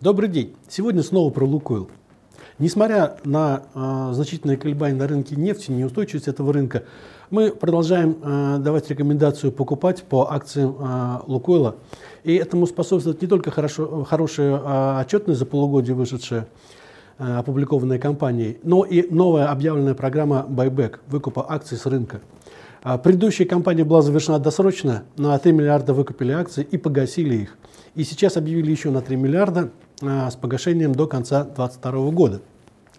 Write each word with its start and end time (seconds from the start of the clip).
Добрый 0.00 0.28
день. 0.28 0.54
Сегодня 0.68 1.02
снова 1.02 1.28
про 1.30 1.44
Лукойл. 1.44 1.90
Несмотря 2.60 3.16
на 3.24 3.64
э, 3.74 4.10
значительные 4.12 4.56
колебания 4.56 4.94
на 4.94 5.08
рынке 5.08 5.34
нефти, 5.34 5.72
неустойчивость 5.72 6.28
этого 6.28 6.52
рынка, 6.52 6.84
мы 7.30 7.50
продолжаем 7.50 8.16
э, 8.22 8.58
давать 8.60 8.88
рекомендацию 8.90 9.50
покупать 9.50 10.04
по 10.04 10.32
акциям 10.32 10.76
э, 10.78 11.18
Лукойла. 11.26 11.74
И 12.22 12.32
этому 12.36 12.68
способствует 12.68 13.20
не 13.20 13.26
только 13.26 13.50
хорошо, 13.50 14.04
хорошая 14.04 14.56
э, 14.56 15.00
отчетность 15.00 15.40
за 15.40 15.46
полугодие, 15.46 15.96
вышедшая, 15.96 16.46
э, 17.18 17.38
опубликованная 17.38 17.98
компанией, 17.98 18.60
но 18.62 18.84
и 18.84 19.04
новая 19.12 19.50
объявленная 19.50 19.94
программа 19.94 20.44
«Байбек» 20.48 21.00
выкупа 21.08 21.44
акций 21.48 21.76
с 21.76 21.86
рынка. 21.86 22.20
Предыдущая 23.02 23.48
кампания 23.48 23.82
была 23.82 24.02
завершена 24.02 24.38
досрочно, 24.38 25.02
на 25.16 25.36
3 25.36 25.50
миллиарда 25.50 25.92
выкупили 25.92 26.30
акции 26.30 26.62
и 26.62 26.78
погасили 26.78 27.34
их. 27.34 27.58
И 27.96 28.04
сейчас 28.04 28.36
объявили 28.36 28.70
еще 28.70 28.92
на 28.92 29.00
3 29.00 29.16
миллиарда 29.16 29.72
с 30.00 30.36
погашением 30.36 30.94
до 30.94 31.06
конца 31.06 31.44
2022 31.44 32.10
года. 32.10 32.40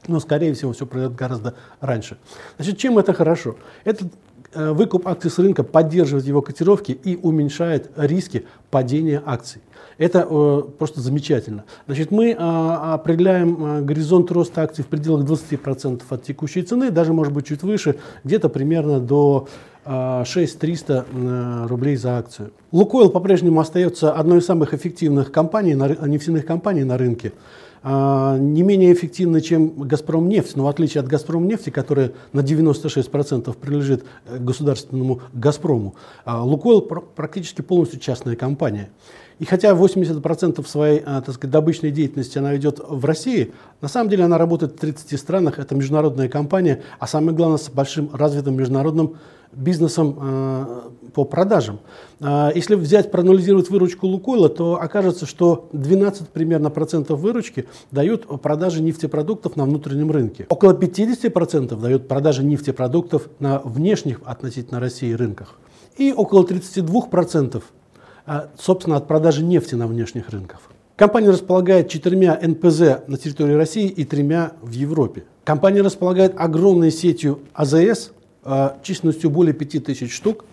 Но, 0.07 0.19
скорее 0.19 0.53
всего, 0.53 0.71
все 0.73 0.85
пройдет 0.85 1.15
гораздо 1.15 1.55
раньше. 1.81 2.17
Значит, 2.57 2.77
чем 2.77 2.97
это 2.97 3.13
хорошо? 3.13 3.57
Этот 3.83 4.07
э, 4.07 4.17
выкуп 4.53 5.08
акций 5.08 5.30
с 5.30 5.38
рынка 5.38 5.63
поддерживает 5.63 6.26
его 6.26 6.41
котировки 6.41 6.91
и 6.91 7.16
уменьшает 7.16 7.91
риски 7.95 8.45
падения 8.70 9.22
акций. 9.25 9.62
Это 9.99 10.25
э, 10.30 10.62
просто 10.77 11.02
замечательно. 11.02 11.66
Значит, 11.85 12.09
мы 12.09 12.30
э, 12.30 12.35
определяем 12.35 13.66
э, 13.66 13.81
горизонт 13.81 14.31
роста 14.31 14.62
акций 14.62 14.81
в 14.81 14.88
пределах 14.88 15.25
20% 15.25 16.02
от 16.09 16.23
текущей 16.23 16.62
цены, 16.62 16.89
даже 16.89 17.12
может 17.12 17.34
быть 17.34 17.48
чуть 17.48 17.63
выше, 17.63 17.98
где-то 18.23 18.48
примерно 18.48 19.02
до 19.02 19.49
6300 19.85 21.05
э, 21.11 21.66
рублей 21.67 21.97
за 21.97 22.17
акцию. 22.17 22.52
Лукойл 22.72 23.09
по-прежнему 23.09 23.59
остается 23.59 24.13
одной 24.13 24.39
из 24.39 24.45
самых 24.45 24.73
эффективных 24.73 25.34
компаний, 25.34 25.73
нефтяных 25.73 26.45
компаний 26.45 26.86
на 26.86 26.97
рынке. 26.97 27.34
А, 27.81 28.38
не 28.38 28.61
менее 28.61 28.93
эффективны, 28.93 29.41
чем 29.41 29.69
«Газпром 29.83 30.27
нефть», 30.27 30.55
но 30.55 30.66
в 30.66 30.67
отличие 30.67 31.02
от 31.02 31.08
«Газпром 31.08 31.47
нефти», 31.47 31.69
которая 31.69 32.11
на 32.33 32.41
96% 32.41 33.53
принадлежит 33.55 34.03
э, 34.25 34.38
государственному 34.38 35.22
«Газпрому», 35.33 35.95
а, 36.25 36.44
«Лукойл» 36.44 36.81
практически 36.81 37.61
полностью 37.61 38.00
частная 38.00 38.35
компания. 38.35 38.89
И 39.39 39.45
хотя 39.45 39.71
80% 39.71 40.67
своей 40.67 41.01
а, 41.05 41.21
так 41.21 41.35
сказать, 41.35 41.51
добычной 41.51 41.91
деятельности 41.91 42.37
она 42.37 42.53
ведет 42.53 42.79
в 42.85 43.03
России, 43.05 43.53
на 43.81 43.87
самом 43.87 44.09
деле 44.09 44.25
она 44.25 44.37
работает 44.37 44.73
в 44.73 44.79
30 44.79 45.19
странах, 45.19 45.59
это 45.59 45.75
международная 45.75 46.29
компания, 46.29 46.83
а 46.99 47.07
самое 47.07 47.35
главное 47.35 47.57
с 47.57 47.69
большим 47.69 48.09
развитым 48.13 48.55
международным 48.55 49.15
бизнесом 49.51 50.17
э, 50.21 50.65
по 51.13 51.23
продажам. 51.23 51.79
Э, 52.19 52.51
если 52.53 52.75
взять, 52.75 53.11
проанализировать 53.11 53.69
выручку 53.69 54.07
Лукойла, 54.07 54.49
то 54.49 54.79
окажется, 54.79 55.25
что 55.25 55.69
12 55.73 56.29
примерно 56.29 56.69
процентов 56.69 57.19
выручки 57.19 57.65
дают 57.91 58.27
продажи 58.41 58.81
нефтепродуктов 58.81 59.55
на 59.55 59.63
внутреннем 59.63 60.11
рынке. 60.11 60.45
Около 60.49 60.73
50 60.73 61.33
процентов 61.33 61.81
дают 61.81 62.07
продажи 62.07 62.43
нефтепродуктов 62.43 63.29
на 63.39 63.59
внешних 63.59 64.21
относительно 64.25 64.79
России 64.79 65.13
рынках. 65.13 65.55
И 65.97 66.13
около 66.13 66.45
32 66.45 67.01
процентов, 67.07 67.63
собственно, 68.58 68.97
от 68.97 69.08
продажи 69.08 69.44
нефти 69.44 69.75
на 69.75 69.88
внешних 69.88 70.30
рынках. 70.30 70.61
Компания 70.95 71.30
располагает 71.30 71.89
четырьмя 71.89 72.38
НПЗ 72.41 73.08
на 73.08 73.17
территории 73.17 73.53
России 73.53 73.88
и 73.88 74.03
тремя 74.03 74.52
в 74.61 74.72
Европе. 74.72 75.23
Компания 75.45 75.81
располагает 75.81 76.33
огромной 76.38 76.91
сетью 76.91 77.39
АЗС, 77.53 78.11
а, 78.44 78.77
численностью 78.83 79.30
более 79.30 79.53
5000 79.53 80.11
штук. 80.11 80.45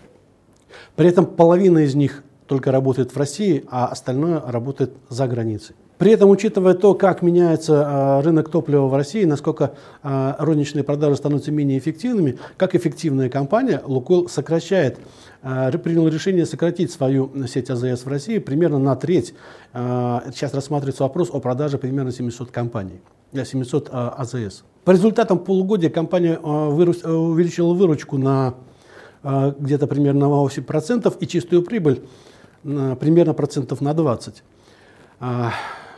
При 0.95 1.07
этом 1.07 1.25
половина 1.25 1.79
из 1.79 1.95
них 1.95 2.23
только 2.47 2.71
работает 2.71 3.13
в 3.13 3.17
России, 3.17 3.65
а 3.69 3.87
остальное 3.87 4.41
работает 4.45 4.93
за 5.09 5.27
границей. 5.27 5.75
При 5.97 6.11
этом, 6.11 6.29
учитывая 6.29 6.75
то, 6.75 6.93
как 6.93 7.21
меняется 7.21 7.83
а, 7.85 8.21
рынок 8.21 8.49
топлива 8.49 8.87
в 8.87 8.95
России, 8.95 9.25
насколько 9.25 9.73
а, 10.03 10.35
розничные 10.39 10.83
продажи 10.83 11.15
становятся 11.15 11.51
менее 11.51 11.79
эффективными, 11.79 12.37
как 12.55 12.75
эффективная 12.75 13.29
компания, 13.29 13.81
Лукойл 13.83 14.29
сокращает, 14.29 14.97
принял 15.41 16.07
решение 16.07 16.45
сократить 16.45 16.91
свою 16.91 17.31
сеть 17.47 17.69
АЗС 17.69 18.05
в 18.05 18.07
России 18.07 18.39
примерно 18.39 18.79
на 18.79 18.95
треть. 18.95 19.33
Сейчас 19.71 20.53
рассматривается 20.53 21.03
вопрос 21.03 21.29
о 21.31 21.39
продаже 21.39 21.77
примерно 21.77 22.11
700 22.11 22.51
компаний, 22.51 22.99
700 23.33 23.89
АЗС. 23.91 24.63
По 24.87 24.91
результатам 24.91 25.39
полугодия 25.39 25.89
компания 25.89 26.39
а, 26.41 26.69
э, 26.69 27.11
увеличила 27.11 27.73
выручку 27.73 28.17
на 28.17 28.53
а, 29.21 29.53
где-то 29.59 29.85
примерно 29.85 30.29
на 30.29 30.45
8% 30.45 31.13
и 31.19 31.27
чистую 31.27 31.61
прибыль 31.63 32.03
примерно 32.63 33.33
процентов 33.33 33.81
на 33.81 33.93
20. 33.93 34.43
А, 35.19 35.51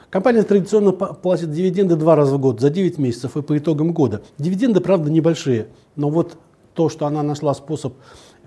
компания 0.10 0.44
традиционно 0.44 0.92
платит 0.92 1.52
дивиденды 1.52 1.96
два 1.96 2.16
раза 2.16 2.36
в 2.36 2.40
год, 2.40 2.60
за 2.62 2.70
9 2.70 2.98
месяцев 2.98 3.38
и 3.38 3.42
по 3.42 3.58
итогам 3.58 3.94
года. 3.94 4.22
Дивиденды, 4.38 4.80
правда, 4.80 5.12
небольшие, 5.12 5.68
но 5.96 6.10
вот 6.10 6.38
то, 6.74 6.90
что 6.90 7.06
она 7.06 7.24
нашла 7.24 7.54
способ 7.54 7.94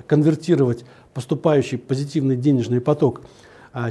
конвертировать 0.06 0.84
поступающий 1.12 1.77
позитивный 1.78 2.37
денежный 2.37 2.81
поток 2.81 3.23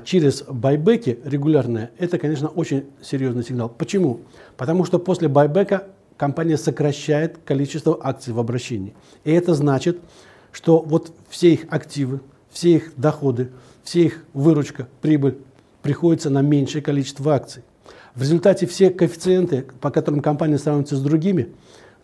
через 0.04 0.44
байбеки 0.44 1.20
регулярные, 1.24 1.92
это, 1.98 2.18
конечно, 2.18 2.48
очень 2.48 2.86
серьезный 3.02 3.44
сигнал. 3.44 3.70
Почему? 3.70 4.22
Потому 4.58 4.86
что 4.86 5.00
после 5.00 5.28
байбека 5.28 5.88
компания 6.18 6.58
сокращает 6.58 7.40
количество 7.46 8.00
акций 8.02 8.34
в 8.34 8.40
обращении. 8.40 8.94
И 9.24 9.32
это 9.32 9.54
значит, 9.56 10.00
что 10.52 10.80
вот 10.80 11.12
все 11.30 11.54
их 11.54 11.66
активы, 11.70 12.22
все 12.52 12.76
их 12.76 12.92
доходы, 12.98 13.50
все 13.84 14.06
их 14.06 14.24
выручка, 14.34 14.88
прибыль 15.02 15.38
приходится 15.82 16.30
на 16.30 16.42
меньшее 16.42 16.82
количество 16.82 17.34
акций. 17.34 17.64
В 18.14 18.22
результате 18.22 18.68
все 18.68 18.90
коэффициенты, 18.90 19.66
по 19.80 19.90
которым 19.90 20.22
компания 20.22 20.58
сравнивается 20.58 20.98
с 20.98 21.02
другими, 21.02 21.50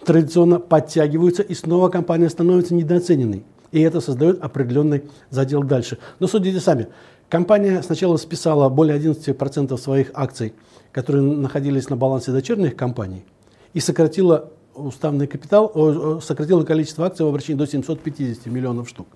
традиционно 0.03 0.59
подтягиваются, 0.59 1.43
и 1.43 1.53
снова 1.53 1.89
компания 1.89 2.29
становится 2.29 2.73
недооцененной. 2.73 3.43
И 3.71 3.81
это 3.81 3.99
создает 3.99 4.41
определенный 4.41 5.03
задел 5.29 5.63
дальше. 5.63 5.97
Но 6.19 6.27
судите 6.27 6.59
сами. 6.59 6.87
Компания 7.29 7.83
сначала 7.83 8.15
списала 8.15 8.69
более 8.69 8.97
11% 8.97 9.77
своих 9.77 10.11
акций, 10.13 10.53
которые 10.93 11.21
находились 11.23 11.89
на 11.89 11.97
балансе 11.97 12.31
дочерних 12.31 12.75
компаний– 12.75 13.25
и 13.77 13.79
сократила 13.79 14.51
уставный 14.77 15.27
капитал, 15.27 16.21
сократила 16.21 16.63
количество 16.63 17.05
акций 17.05 17.25
в 17.25 17.29
обращении 17.29 17.57
до 17.57 17.67
750 17.67 18.45
миллионов 18.47 18.87
штук. 18.89 19.07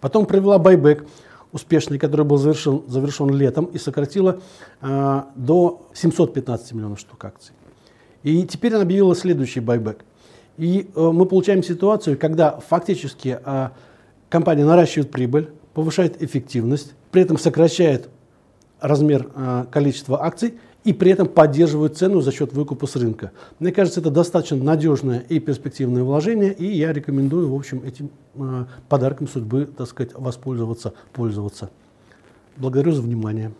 Потом 0.00 0.26
провела 0.26 0.58
байбек 0.58 1.06
успешный, 1.52 1.98
который 1.98 2.26
был 2.26 2.36
завершен, 2.36 2.82
завершен 2.86 3.30
летом, 3.30 3.66
и 3.66 3.78
сократила 3.78 4.40
э, 4.80 5.22
до 5.34 5.88
715 5.94 6.72
миллионов 6.72 7.00
штук 7.00 7.24
акций. 7.24 7.54
И 8.22 8.44
теперь 8.44 8.74
она 8.74 8.82
объявила 8.82 9.14
следующий 9.14 9.60
байбек. 9.60 10.04
И 10.56 10.90
э, 10.94 11.00
мы 11.00 11.24
получаем 11.26 11.62
ситуацию, 11.62 12.18
когда 12.18 12.58
фактически 12.58 13.38
э, 13.44 13.68
компания 14.28 14.64
наращивает 14.64 15.10
прибыль, 15.10 15.50
повышает 15.72 16.22
эффективность, 16.22 16.94
при 17.12 17.22
этом 17.22 17.38
сокращает 17.38 18.08
размер 18.80 19.28
э, 19.34 19.66
количества 19.70 20.24
акций 20.24 20.54
и 20.84 20.92
при 20.92 21.10
этом 21.10 21.28
поддерживают 21.28 21.96
цену 21.96 22.20
за 22.20 22.32
счет 22.32 22.52
выкупа 22.52 22.86
с 22.86 22.96
рынка. 22.96 23.32
Мне 23.58 23.72
кажется, 23.72 24.00
это 24.00 24.10
достаточно 24.10 24.56
надежное 24.56 25.20
и 25.20 25.38
перспективное 25.38 26.02
вложение, 26.02 26.52
и 26.52 26.66
я 26.66 26.92
рекомендую, 26.92 27.50
в 27.50 27.54
общем, 27.54 27.82
этим 27.84 28.10
э, 28.34 28.64
подарком 28.88 29.28
судьбы, 29.28 29.66
так 29.66 29.88
сказать, 29.88 30.12
воспользоваться, 30.14 30.94
пользоваться. 31.12 31.70
Благодарю 32.56 32.92
за 32.92 33.02
внимание. 33.02 33.52